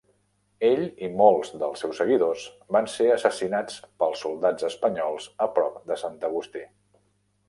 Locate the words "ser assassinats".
2.93-3.75